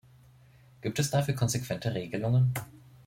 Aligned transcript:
Gibt 0.81 0.97
es 0.97 1.11
dafür 1.11 1.35
konsequente 1.35 1.93
Regelungen? 1.93 2.55